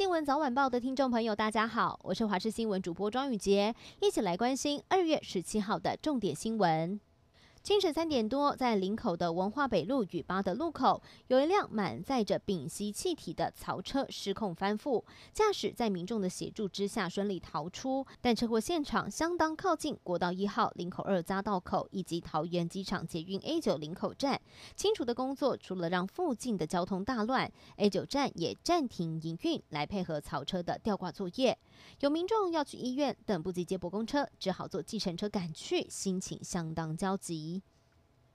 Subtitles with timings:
[0.00, 6.98] 新闻早晚报的听众朋友，大家好，我是华视新闻主播庄雨洁，一起来关心二月十七号的重点新闻。
[7.62, 15.04] 清晨三点多，在林口的文化北路与八德路口，有一辆满载着丙烯气体的槽车失控翻覆，
[15.34, 24.40] 驾驶在民众的协助之下顺利逃出，但车祸现场相当靠近国道一号林口二匝道口以及桃园机场捷运 A 九林口站，
[24.74, 31.58] 清除的工作除了让附近的交通大乱，A 九站也暂停营运来配合槽车的吊挂作业。
[32.00, 37.59] 有民众要去医院，等不及接驳公车，只好坐计程车赶去，心情相当焦急。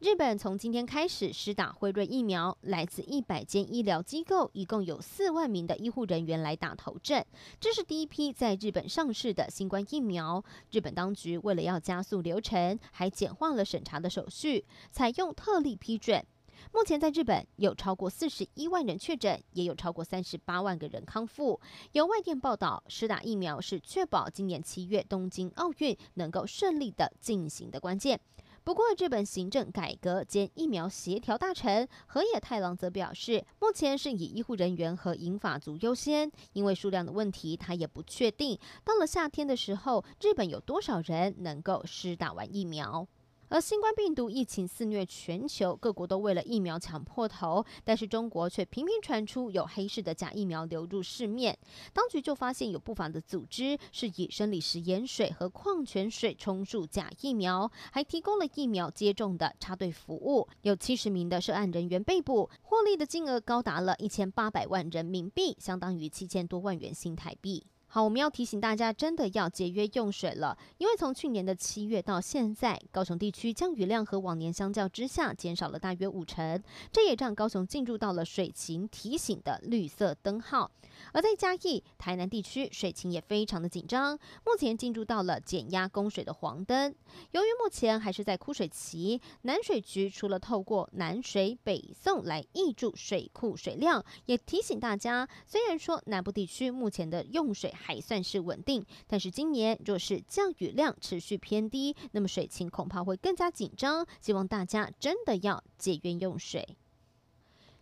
[0.00, 7.22] 日本从今天开始施打辉瑞疫苗，来自一百间医疗机构，一共有四万名的医护人员来打头阵。
[7.60, 10.42] 这是第一批在日本上市的新冠疫苗。
[10.70, 16.24] 日本当局为了要加速流程，还简化了审查的手续，采用特例批准。
[16.72, 21.60] 目前在日本有超过四十一万人确诊，也有超过三十八万个人康复。
[21.92, 28.18] 有外电报道，施打疫苗是确保今年七月东京奥运能够顺利的进行的关键。
[28.62, 43.08] 不过，日本行政改革兼疫苗协调大臣河野太郎则表示，目前是以医护人员和银发族优先，因为数量的问题，他也不确定到了夏天的时候，日本有多少人能够施打完疫苗。
[43.50, 51.58] 而新冠病毒疫情肆虐全球，各国都为了疫苗抢破头，但是中国却频频传出有黑市的假疫苗流入市面。
[51.92, 60.46] 当局就发现有不法的组织是以生理食盐水和矿泉水充数假疫苗，还提供了疫苗接种的插队服务。
[60.62, 67.66] 有七十名的涉案人员被捕，获利的金额高达了一千八百万人民币，相当于七千多万元新台币。
[67.92, 76.62] 好，我们要提醒大家，真的要节约用水了，因为从去年的七月到现在，高雄地区降雨量和往年相较之下减少了大约五成，
[76.92, 80.70] 这也让高雄进入到了水情提醒的绿色灯号。
[81.12, 86.94] 而在嘉义、台南地区，水情也非常的紧张，目前进入到了减压供水的黄灯。
[87.32, 104.06] 由于目前还是在枯水期，南水局除了透过南水北送来挹注水库水量，也提醒大家，虽然说南部地区目前的用水还算是稳定，但是今年若是降雨量持续偏低，那么水情恐怕会更加紧张。
[104.20, 106.76] 希望大家真的要节约用水。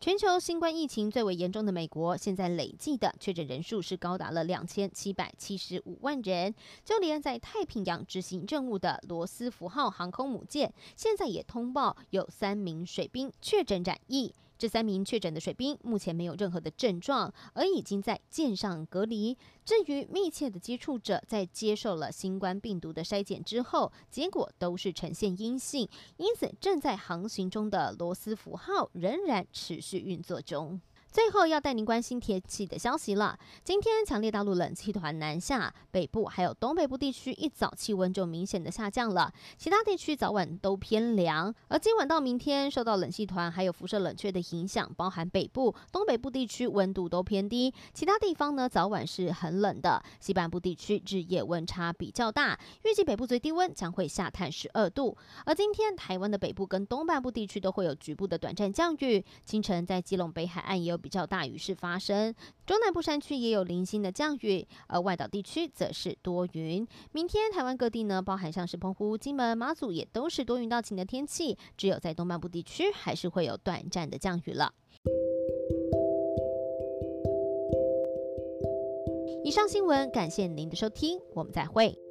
[0.00, 6.52] 全球新冠疫情最为严重的美国，现在累计的确诊人数是高达了两千七百七十五万人。
[6.84, 14.34] 就连在太平洋执行任务的罗斯福号航空母舰，现在也通报有三名水兵确诊染疫。
[14.62, 19.36] 这三名确诊的水兵目前没有任何的症状，而已经在舰上隔离。
[19.64, 30.80] 至于密切的接触者，在接受了新冠病毒的筛检之后，结果都是呈现阴性，因此正在航行中的罗斯福号仍然持续运作中。
[31.12, 33.38] 最后要带您关心天气的消息了。
[33.62, 41.54] 今天强烈大陆冷气团南下，北部还有东北部地区一早气温就明显的下降了，其他地区早晚都偏凉。
[41.68, 50.02] 而今晚到明天，受到冷气团还有辐射冷却的影响，包含北部、东北部地区温度都偏低，其他地方呢早晚是很冷的。
[50.18, 55.14] 西半部地区日夜温差比较大，预计北部最低温将会下探十二度。
[55.44, 61.01] 而今天台湾的北部跟东半部地区都会有局部的短暂降雨，清晨在基隆北海岸也有。
[61.02, 66.86] 比较大雨势发生，中南部山区也有零星的降雨，而外岛地区则是多云。
[67.10, 74.72] 明天台湾各地呢，包含像是澎湖、金门、马祖，也都是多云到晴的天气，只有在东半部地区还是会有短暂的降雨了。
[79.44, 82.01] 以上新闻，感谢您的收听，我们再会。